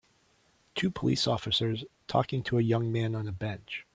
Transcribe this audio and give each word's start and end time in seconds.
Two 0.73 0.89
police 0.89 1.27
officers 1.27 1.85
talking 2.07 2.41
to 2.41 2.57
young 2.57 2.91
man 2.91 3.13
on 3.13 3.27
a 3.27 3.31
bench. 3.31 3.85